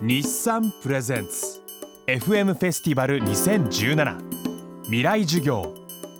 [0.00, 1.60] 日産プレゼンツ。
[2.06, 5.74] FM フェスティバル2017未来授業。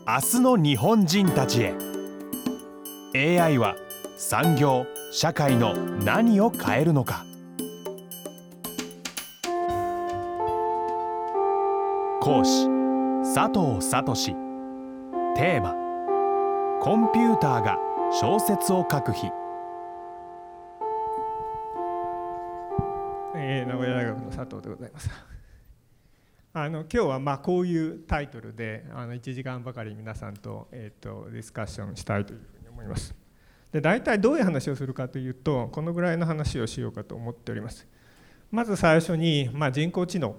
[0.04, 3.38] 明日の日本人たちへ。
[3.40, 3.76] AI は
[4.16, 7.24] 産業社会の何を変えるのか。
[12.20, 12.66] 講師
[13.32, 14.12] 佐藤聡。
[15.36, 15.74] テーマ
[16.82, 17.78] コンピューターが
[18.10, 19.30] 小説を書く日。
[24.38, 25.10] 佐藤でございます。
[26.52, 33.12] あの今日はまあこういうタイトルであの1時間ばかり皆さんと,、えーと、ディスカッションしたいというふうに思います。
[33.72, 37.84] で大体どういう話をするかというとこのぐらいの話をしようかと思っております。
[38.52, 40.34] まず最初に、まあ、人工知能っ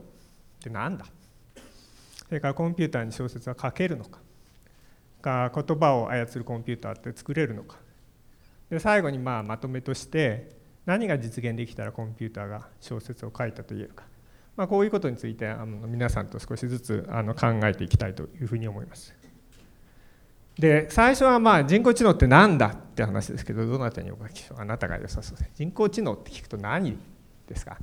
[0.64, 1.06] て何だ？
[2.30, 4.22] それからコンピューターに小説は書けるのか？
[5.22, 7.76] か言葉を操るコンピューターって作れるのか？
[8.70, 14.06] で最後にまあまとめとして何が実現できたらコンピューターが小説を書いたと言えるか、
[14.56, 19.14] まあ、こういうことについてあの皆さんと少しずつあの考えていきたいというふうに思います。
[20.58, 24.60] で最初はまあ人工知能って何だって話ですけどどなたにお書きしょう。
[24.60, 25.52] あなたが良さそうです。
[25.56, 26.98] 人工知能って聞くと何
[27.48, 27.78] ですか？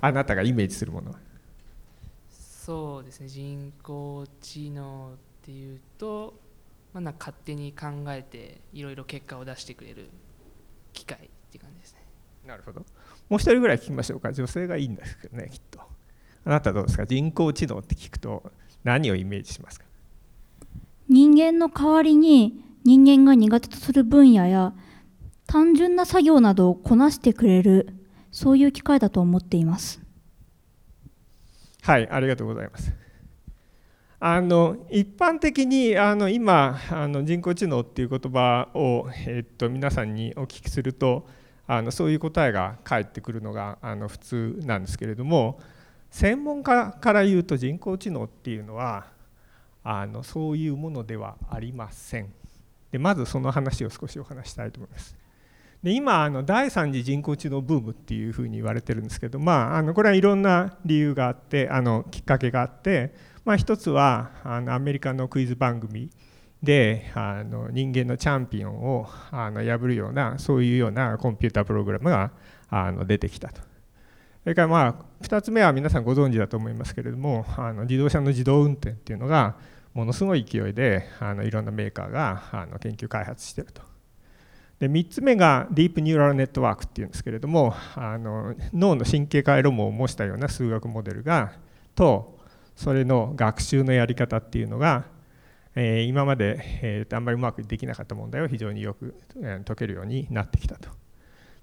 [0.00, 1.18] あなたがイメージするものは。
[2.30, 3.28] そうですね。
[3.28, 6.34] 人工知能っていうと、
[6.92, 10.10] まあ、な勝手に考えていろいろ結果を出してくれる
[10.92, 12.00] 機械っていう感じですね。
[12.48, 12.80] なるほど。
[13.28, 14.32] もう一人ぐらい聞きましょうか。
[14.32, 15.80] 女性がいいんですけどねきっと。
[16.46, 17.06] あなたどうですか？
[17.06, 18.50] 人工知能って聞くと
[18.82, 19.84] 何をイメージしますか？
[21.10, 24.72] 人間の代わりに人間が苦手とする分野や
[25.46, 27.94] 単純な作業などをこなしてくれる
[28.32, 30.00] そういう機会だと思っています。
[31.82, 32.90] はいありがとうございます。
[34.20, 41.28] あの一般的にあの今あの人工知能っていう言葉を、えっと、皆さんにお聞きすると
[41.70, 45.60] あのそういう答えが返ってくるのがあの普通なんですけれども
[46.10, 49.06] 専門家から言うと人工知能っていうのは
[49.84, 52.32] あのそういうものではありません。
[52.90, 55.14] でまずその話を少しお話したいと思います。
[55.82, 66.10] で今あの第3次人工知能ブームっていうふうに言われてるんですけど、まあ、あのこれはいろんな理由があってあのきっかけがあって、まあ、一つはあのアメリカのクイズ番組
[66.62, 72.32] であの人間のチャンピオンをあの破るようなそういうようなコンピュータープログラムが
[72.68, 73.60] あの出てきたと。
[74.42, 79.56] それからまあ2つ目は皆さんご存知だと思いますけれどもあの自動車の自動運転っていうのが
[79.94, 83.82] ものすごい勢いであのいろんなメーカーがあの研究開発してると。
[84.78, 91.52] で3つ目がディープニューラルネットワークっていうんですけれどもあの脳の神経回路網を模したような数学モデルが
[91.96, 92.38] と
[92.76, 95.04] それの学習のやり方っていうのが
[95.80, 100.90] え今まで、えー、あんまりうまくできなかった問題を非常によく、え解けるようになってきたと。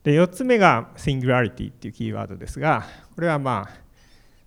[0.04, 3.70] で4つ目が Singularity っていうキーワードですがこれはまあ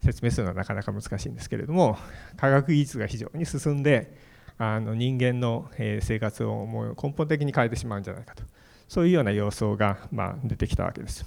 [0.04, 1.98] 説明するのはなかなか難しいんですけれども
[2.36, 4.16] 科学技術が非常に進んで
[4.56, 8.44] あの人間の生活をもう根本的に変えてしまうんじゃないかと
[8.86, 11.26] そういうような様相がま出てきたわけです。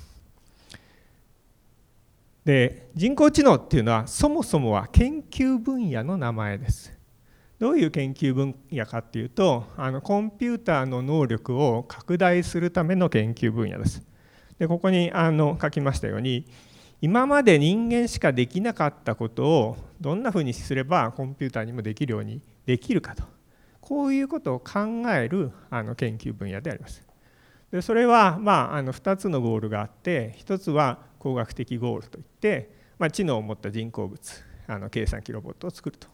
[2.45, 7.00] で人工知能っていうのはそもそもは研究分野の名前です。
[7.61, 14.01] どういう研究分野かっていうとあのコンピューターの能力を拡大するための研究分野です。
[14.57, 16.47] でここにあの書きましたように
[17.01, 23.23] 今まで人間しかできなかったことをどんなふうにすればコンピューターにもできるようにできるかと
[23.79, 24.79] こういうことを考
[25.11, 27.05] えるあの研究分野であります。
[27.71, 34.19] でそれは、まあ、あの2つのゴールがあって1つは工学的ゴールといって、まあ、知能を持った人工物
[34.65, 36.07] あの計算機ロボットを作ると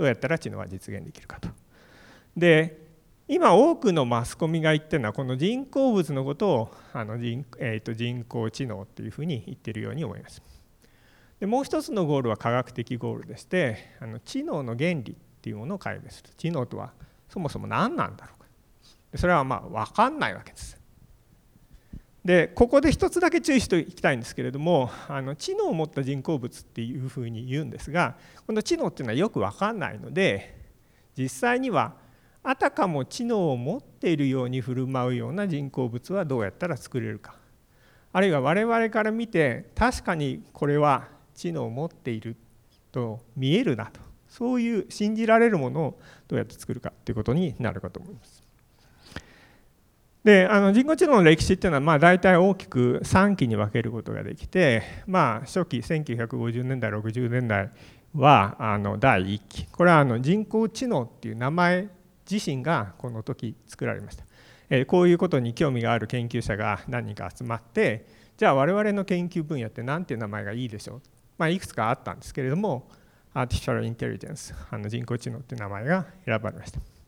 [0.00, 1.50] どうやったら知能は実現できるかと。
[2.34, 2.88] で
[3.28, 10.40] 今多くのマスコミが言ってるのはこの人工物のことをあの人,、えー、と人工知能っていうふうに言ってるように思います。
[11.38, 16.94] でもう一つのゴールは科学的ゴールでしてあの知能の原理っていうものを解明する知能とは
[17.28, 18.42] そもそも何なんだろう
[19.12, 20.79] かそれはまあ分かんないわけです。
[22.24, 30.54] でここで一つだけ注意しておきたいんですけれどもあの知能を持った人工物っていうふうに言うんですがこの知能っていうのはよく分かんないので
[31.16, 31.94] 実際には
[32.42, 37.34] あたかも知能を持っているように振る舞うような人工物はどうやったら作れるか
[38.12, 42.36] あるいは我々から見て確かにこれは知能を持っている
[42.92, 48.39] と見えるなとそういう信じられるものをどうやって作るかということになるかと思います。
[50.24, 57.70] であの人工知能の歴史っていうのはまあ大体大きく3期に分けることができて、まあ、初期1950年代60年代
[58.14, 59.66] はあの第1期。
[59.66, 61.88] これはあの人工知能っていう名前
[62.30, 64.24] 自身がこの時作られました、
[64.68, 68.06] えこういうことに興味がある研究者が何人か集まって
[68.36, 71.00] じゃあ我々の研究分野って何ていう名前がいいでしょう、
[71.38, 72.88] まあ、いくつかあったんですけれども
[73.34, 76.99] アーティフィシャルインテリジェンスあの人工知能っていう名前が選ばれました。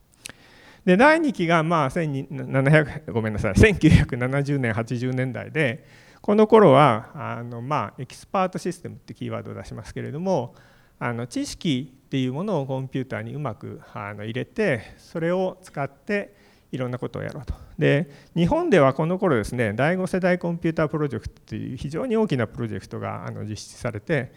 [0.85, 5.85] で第2期がまあ1700ごめんなさい1970年80年代で
[6.21, 10.55] この頃はあのまあエキスパートシステムってキーワードを出しますけれども
[10.99, 16.33] あの知識っていうものをコンピューターにうまくあの入れてそれを使って
[16.71, 17.53] いろんなことをやろうと。
[17.77, 24.31] で日本ではこの頃ですね第5世代コンピュータープロジェクトっていう非常に大きなプロジェクトがあの実施されて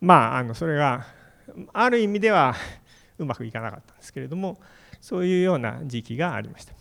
[0.00, 1.06] まああのそれが
[1.72, 2.54] ある意味では
[3.18, 4.58] うまくいかなかったんですけれども
[5.00, 6.78] そういうような時期がありました。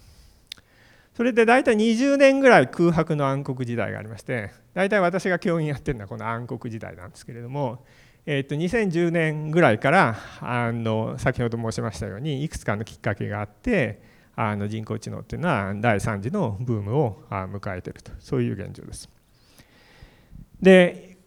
[1.18, 7.84] それで大体20年ぐらい空白の暗黒時代がありまして大体私が教員やってるのはこの暗黒時代なんですけれども、
[8.28, 14.00] えー、と2010年ぐらいからあの先ほど申しましたようにいくつかのきっかけがあって
[14.36, 19.10] あの人工知能っていうのは第3次のブームを迎えているとそういう現状です。
[20.62, 21.18] で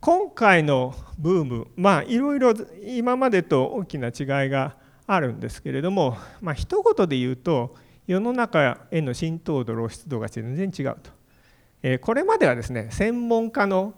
[0.00, 2.52] 今回のブームまあいろいろ
[2.84, 4.76] 今までと大きな違いが
[5.08, 7.74] あるんですけれどもまあ一言で言うと
[8.06, 11.10] 世の中への浸透度露出度が全然違うと、
[11.82, 13.94] えこれまではですね専門家の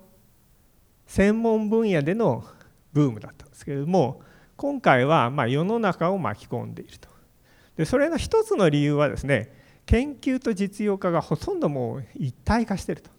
[1.06, 2.44] 専門分野での
[2.92, 4.22] ブームだったんですけれども
[4.56, 7.08] 今回はま世の中を巻き込んでいると。
[7.76, 9.52] でそれの一つの理由はですね
[9.86, 13.10] 研究と実用化がほとんどもう一体化してると。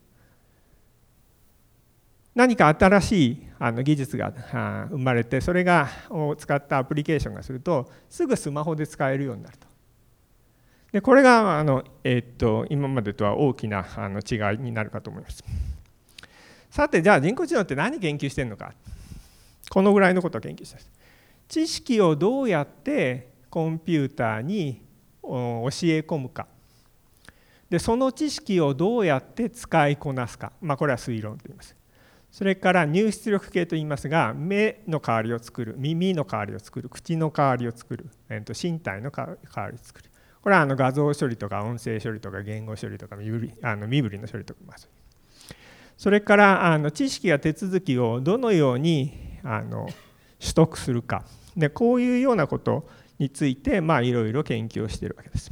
[2.33, 4.31] 何か新しいあの技術が
[4.89, 9.67] 生まれてそれがを使ったアプリケーションがするとすぐスマホで使えるようになると
[10.91, 15.43] でこれがあの、えー、っと今までとは大きなあの違いになるかと思います。
[16.69, 18.73] さてじゃあ人工知能って何研究してるのか
[19.69, 20.91] このぐらいのことを研究してます。
[21.47, 24.81] 知識をどうやってコンピューターに
[25.21, 26.47] 教え込むか
[27.69, 31.75] でその知識をどうやって使いこなすか、まあ、これは推論と言います。
[32.31, 40.09] それから入出力系と言いますが目の代わりを作る耳の代わりを作る口の代わりを作る、えー、と身体の代わりを作る。
[40.41, 44.61] これはあの画像処理とか音声処理とか言語処理とか身振あの身振りの処理とか
[45.97, 49.13] それからあの知識や手続きをどのように
[49.43, 49.87] あの
[50.39, 51.25] 取得するか。
[51.55, 52.87] でこういうようなこと
[53.19, 55.51] についてまあいろいろ研究をしているわけです。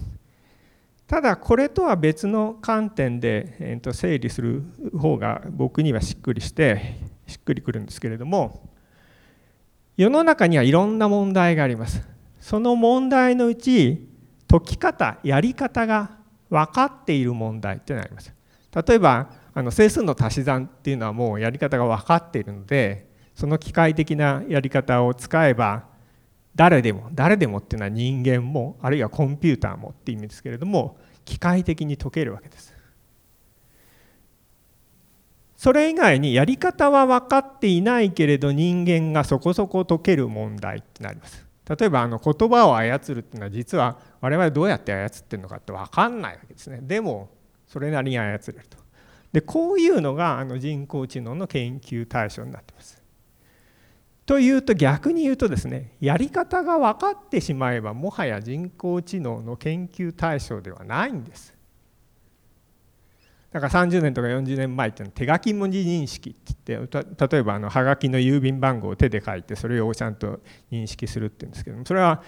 [1.09, 4.63] ただこれとは別の観点で、えー、と整理する
[4.97, 6.97] 方が僕にはしっくりして
[7.27, 8.69] しっくりくるんですけれども
[9.97, 12.19] 世の中にはいろんな問題があります。
[12.39, 14.07] その問題のうち
[14.47, 16.11] 解き方やり方が
[16.49, 18.33] 分かっている問題ってなります
[18.87, 25.88] 例えばあの整数の足し算っていうのはもうやり方が分かっているのでその機械的なやり方を使えば
[26.55, 32.75] 誰でも誰でもっていうのは人間もあるいはコンピューターもっていう意味ですけれども機械的に解けるわけです。
[35.55, 41.45] それ以外にやり方は分かっていないけれど人間がそこそこ解ける問題ってなります。
[41.69, 46.79] 例えばあの言葉を操るっていうのは実は我々どうやって操ってるのかって分かんないわけですね。
[46.81, 47.29] でも
[47.67, 48.77] それなりに操れると。
[49.31, 52.98] でこういうのがあの人工知能の研究対象になってます。
[54.29, 61.51] というと逆に言うとですねやり方が分かってしまえばもはや人工知能の研究対象ではないんです
[63.51, 72.21] だから30年とか40年前っていうのは手書き文字認識って言って例えばあのはがきの郵便番号を手で書いてそれをちゃんと認識するっていうんですけどもそれは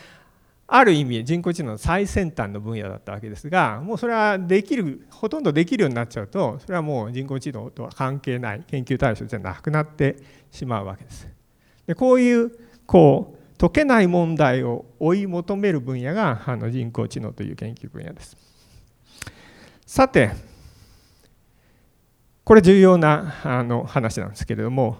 [0.66, 10.18] ある意味人工知能の最先端の分野だったわけですがもうそれはできるほとんどできるようになっちゃうとそれはもう人工知能とは関係ない研究対象じゃなくなって
[10.50, 11.41] しまうわけです。
[11.88, 12.52] でこういう
[12.86, 18.36] こう解けない問題を追い求める分野があの人工知能という研究分野です。
[19.86, 20.32] さて
[22.44, 24.98] これ重要なあの話なんですけれども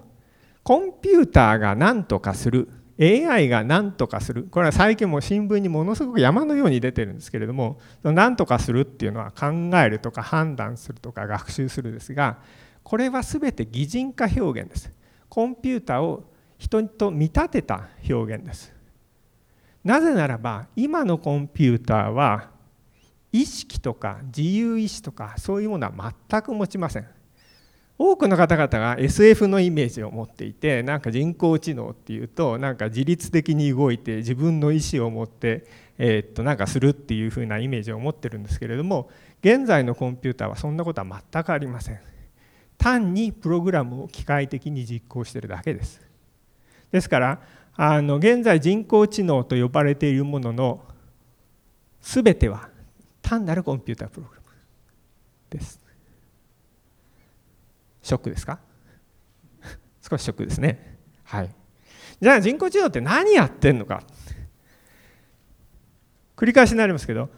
[0.64, 2.70] コンピューターが何とかする
[3.00, 12.38] AI が何とかするこれは最近も新聞にものすごく山のように出てるんですけれども何とかするっていうのは考えるとか判断するとか学習するですが
[12.84, 14.92] これは全て擬人化表現です
[15.30, 16.31] コンピューターを
[16.62, 18.72] 人と見立てた表現です。
[19.84, 22.52] なぜならば今のコンピューターは
[23.32, 27.08] 意識とか自由意志とかそういうものは全く持ちません。
[27.98, 35.66] 多くの方々が SF のイメージを持っていてなんか人工知能っていうとなんか自律的に動いて自分の意思を持って、
[35.98, 39.10] え、っとなんかするっていうふうなイメージを持ってるんですけれども
[39.42, 42.00] 現在のコンピューターはそんなことは全くありません。
[42.78, 46.11] 単にプログラムを機械的に実行してるだけです。
[46.92, 47.42] ですから
[47.76, 50.84] あの現在人工知能と呼ばれているものの
[52.02, 52.70] 全ては
[53.22, 54.48] 単なるコンピュータープログラム
[55.50, 55.80] です。
[58.02, 58.60] ショックですか？
[60.08, 60.98] 少しショックですね。
[61.24, 61.50] はい。
[62.20, 64.04] じゃあ人工知能って何やってんのか。
[66.36, 67.30] 繰り返しになりますけど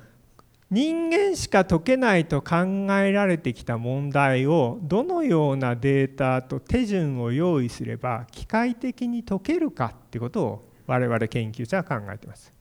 [0.73, 2.55] 人間しか解けないと考
[2.93, 12.51] えられてきた問題をどのようなデータと手順を用意すれば機械的に解けるかってことを我々研究者は考えています。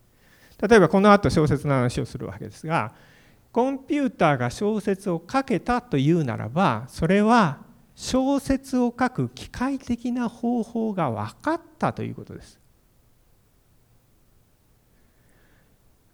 [0.61, 2.93] 例えばこの後小説の話をするわけですが
[3.51, 7.61] コンピューターが小説を書けたというならばそれは
[7.95, 12.62] 小説を書く機械的な方法が分かったということです。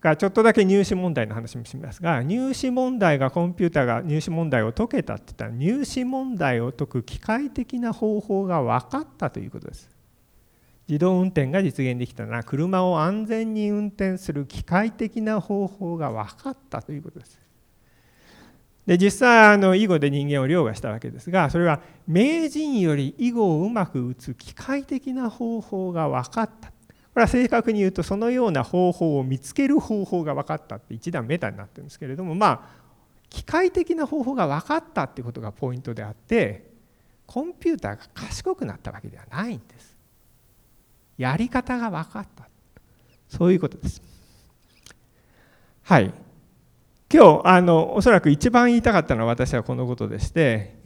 [0.00, 9.90] からちょっとだけ入試問題の話もしますが入試問題がコンピューターが入試問題を解けたって言ったら入試問題を解く機械的な方法が分かったということです。
[10.88, 17.38] 自動運転が実現できたら車を安全に運転する機械的な方法が分かったということです。
[18.87, 26.73] で実際あの囲碁で人間を凌駕したわけですがそれは名人より囲碁をうまく打つ機械的な方法が分かった。
[27.19, 32.61] これは正確に言うとそのような方法を見つける方法が分かったって一段メタになってるんですけれどもまあ
[33.29, 36.71] 機械的な方法が分かったってことがポイントであって
[37.27, 39.97] コンピューターが賢くなったわけではないんです。
[41.17, 42.49] やり方が分かった
[43.29, 44.01] そういうことです。
[45.83, 46.15] はい
[47.13, 50.77] 今日あのおそらく一番言いたかったのは私はこのことでして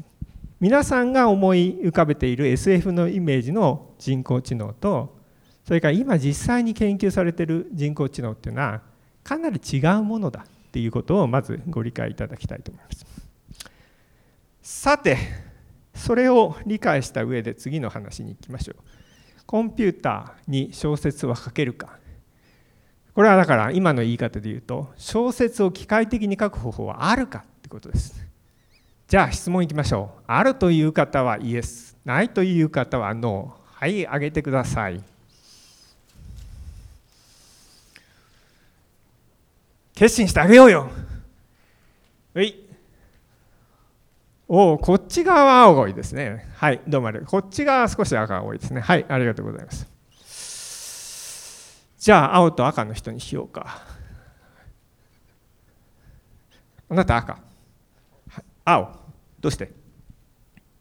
[0.60, 5.20] 皆さんが思い浮かべている SF のイメージの人工知能と
[5.64, 8.82] それから今実際に研究されてる人工知能っていうのは
[9.22, 13.06] かなり違うものだっていうことをまずご理解いただきたいと思います。
[14.62, 15.18] さて
[15.94, 18.76] それを理解した上で次の話に行きましょう。
[19.46, 21.98] コンピューターに小説は書けるか。
[23.14, 28.26] これはだから今の言い方で言うと小説を機械的に書く方法はあるかってことです。
[29.06, 30.22] じゃあ質問いきましょう。
[30.26, 31.96] あるという方はイエス。
[32.04, 33.62] ないという方はノー。
[33.82, 35.11] はいあげてください。
[39.94, 40.90] 決心してあげようよ
[42.34, 42.56] はい。
[44.48, 46.48] おお、こっち側は青が多いですね。
[46.56, 47.40] はい、どうもありがとう。
[47.42, 48.80] こっち側は少し赤が多いですね。
[48.80, 49.88] はい、ありがとうございます。
[51.98, 53.82] じゃあ、青と赤の人にしようか。
[56.88, 57.38] あなた赤。
[58.64, 58.96] 青。
[59.40, 59.72] どうして？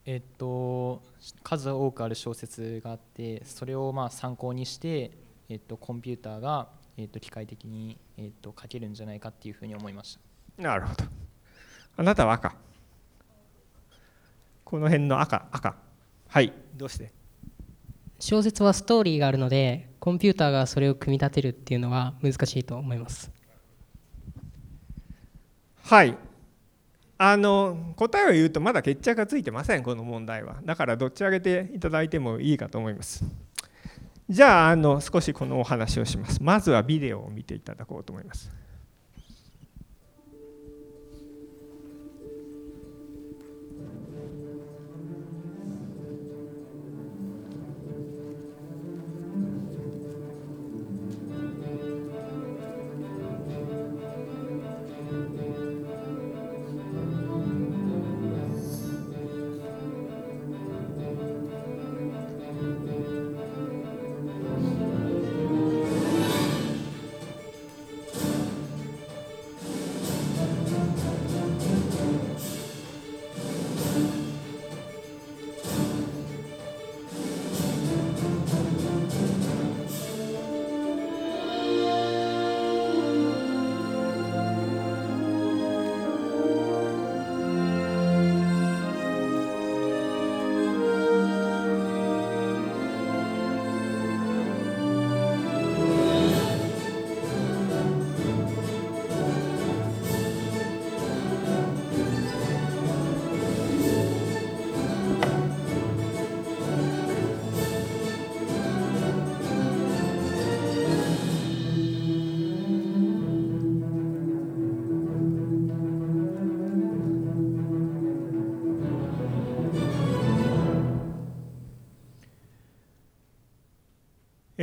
[0.06, 1.02] えっと、
[1.44, 5.12] 数多くある小説があって、それをまあ参考にして、
[5.48, 6.70] えっと、コンピューターが
[7.02, 10.20] えーと、機械的に、えーと、書けるんじゃないかっていうふうに思いまし
[10.58, 10.62] た。
[10.62, 11.04] なるほど。
[11.98, 12.56] あなたは赤。
[14.64, 15.76] この辺の赤赤。
[16.28, 16.54] はい。
[16.76, 17.12] どうして？
[18.20, 23.32] 小説はストーリーがあるのでコンピューターがそれを組み立てるっていうのは難しいと思います。
[25.84, 26.16] はい。
[27.18, 30.58] あの答えを言うとまだ決着がついてませんこの問題は。
[30.64, 33.26] だからどっち上げていただいてもいいかと思います
[34.32, 36.42] じゃああの少しこのお話をします。
[36.42, 38.50] まずはビデオを見ていただこうと思います。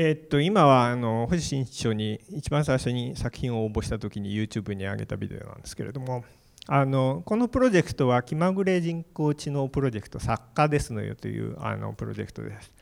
[0.01, 6.25] えっと今はあの星新一賞に一番最初に作品を応募した時に YouTube に上げたビデオなんですけれども
[6.69, 12.73] あのこのプロジェクトは気まぐれ人工知能プロジェクト作家ですのよというあのプロジェクトです。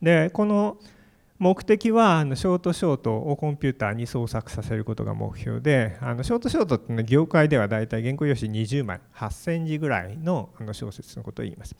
[0.00, 0.76] でこの
[1.40, 11.74] 目的はあのショートショートをコンピューターに創作させることが目標であのショートショートっていうのは業界ではだいたい原稿用紙20枚8000字ぐらいのあの小説のことを言います。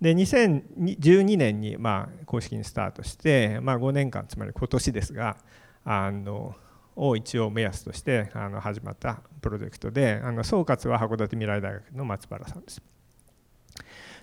[0.00, 5.36] で2012年にまあ公式にスタートして、まあ、5年間つまり今年ですが
[5.84, 6.54] あの
[6.94, 12.82] を一応目安としてあの始まったプロジェクトであの総括は函館未来大学の松原さんです。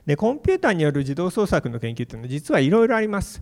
[0.06, 3.42] でコンピューターによる自動創作の研究っていうのは実はいろいろあります。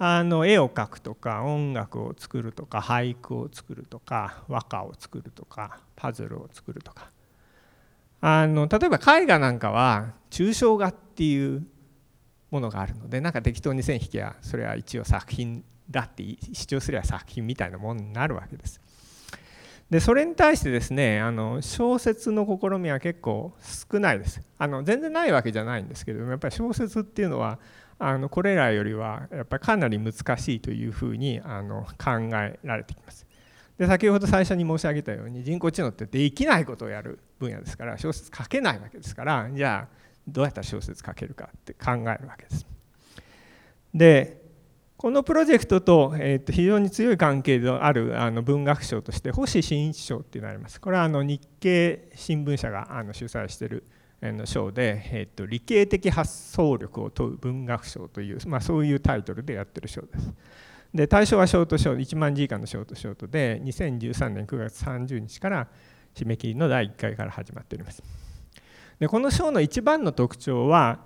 [0.00, 7.10] あの絵を描くとか音楽を作るとか俳句を作るとか和歌を作るとかパズルを作るとか
[8.20, 11.66] あの例えば絵画なんかは抽象画っていう
[12.52, 16.22] ものがあるのでなんか適当に線引きはそれは一応作品だって
[16.52, 18.80] 主張すれば作品みたいなものになるわけです。
[19.90, 23.54] でそれに対してですねあの小説の試みは結構
[23.90, 27.58] 少ないですあの全然ないわけじゃないんですけどもやっぱり小説っていうのは
[27.98, 33.26] あのこれらよりはやっぱりかなり難しいというふうにあの考えられてきます。
[33.78, 39.98] で先ほど最初に申し上げたように人工知能ってできないことをやる分野ですから小説書けないわけですからじゃあ
[40.28, 42.66] どうやったら小説書けるかって考えるわけです。
[43.94, 44.38] で
[44.96, 50.80] このプロジェクトと,、えー、と非常に強い関係のあるあの文学賞として星新一賞っていうのがあります。
[50.80, 53.84] これはあの日経新聞社があの主催している
[54.20, 60.32] の賞で、えー、と理系的発想力を問う文学賞という、まあ、そういうタイトルでやってる賞です。
[60.92, 65.68] で対象はショートショート1万字以下のショートショートで2013年9月30日から
[66.14, 68.02] 締め切りの第1回から始まっております。
[68.98, 71.00] でこの賞の一番の特徴は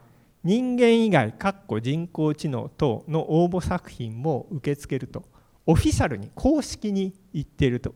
[0.45, 5.25] 人間以外かっこ人工知能等の応募作品も受け付けると
[5.67, 7.95] オフィシャルに公式に言っていると、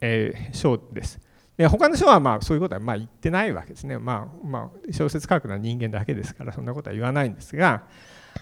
[0.00, 1.18] えー、賞です。
[1.56, 7.82] で他の賞はまあそういうことはまあ言ってないわけですね、まあ、まあ小説書くのは人間だけですからそんなことは言わないんですが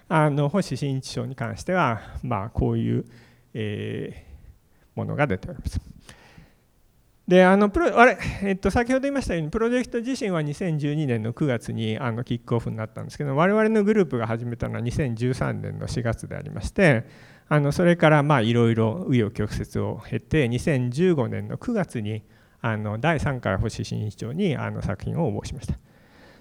[0.07, 3.07] あの星新一賞に関してはまあこういう、
[3.55, 5.81] えー、ものが出ております。
[7.29, 17.05] であのプロあれ、えっと、先ほど言いましたようにプロジェクト自身は2012年の9月にあのキックオフになったんですけど我々のグループが始めたのは2013年の4月でありまして
[17.49, 22.23] あのそれからいろいろ紆余曲折を経て2015年の9月に
[22.61, 25.79] あの第3回星新一長にあの作品を応募しました。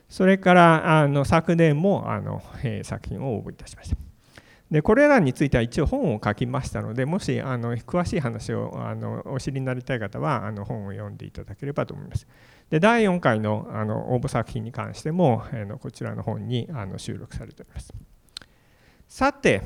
[0.07, 3.97] それからあの昨年もあの、えー、作品を応募いたしました。
[4.71, 12.27] でこれらについては一応本を書きましたのでもしあの詳しい話をあのお知りになりたい方はあの本を読んでいただければと思います。
[12.69, 17.93] で第4回のあの応募作品に関してもあのこちらの本にあの収録されております。
[19.07, 19.61] さて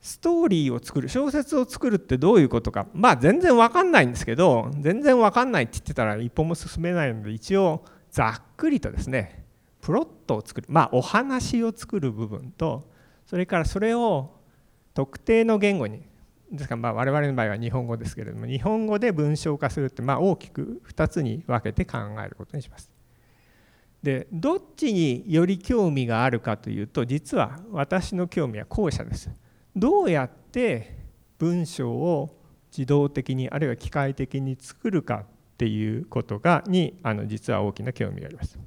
[0.00, 2.88] ストーリーを作る小説を作るってどういうことか。
[2.92, 9.41] まあ全然わかんないんですけど全然わかんないって言ってたら一歩も進めないので一応ざっくりとですね
[9.82, 12.88] プロットを作るまあお話を作る部分と
[13.26, 14.30] それからそれを
[14.94, 16.02] 特定の言語に
[16.50, 22.90] ですからまあ我々の場合は日本語ですけれども日本語で文章化するってまあ大きく2つに分けて考えることにします。
[24.02, 29.30] でどっちにより興味があるかというと実は私の興味は後者です。
[29.74, 30.98] どうやって
[31.38, 32.36] 文章を
[32.70, 38.58] 自動的にあるいは機械的に作るかっていうことがにあの実は大きな興味があります。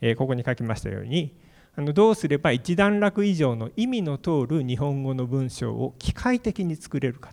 [0.00, 1.36] え、ここに書きましたように
[1.76, 7.30] あのどうすれば一段落以上の意味の通る日本語の文章を機械的に作れるか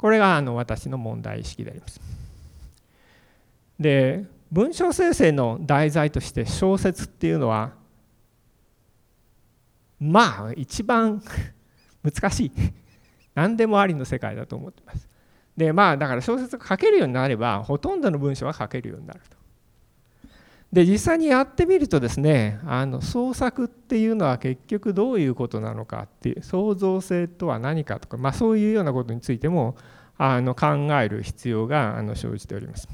[0.00, 2.00] これがあの私の問題意識であります。
[3.78, 7.74] で文章生成の題材として小説っていうのは
[10.00, 11.22] まあ一番
[12.02, 12.52] 難しい。
[13.34, 15.06] 何でもありの世界だと思ってます。
[15.54, 19.36] でまあだから小説が書けるようになればほとんどの文章は書けるようになると。
[20.72, 29.76] で実際にやってみるとですねあの創作っていうのは結局どういうことなのかっていう創造性とは何かとか、まあ、そういうようなことについても
[30.16, 30.68] あの考
[31.00, 32.88] える必要があの生じております。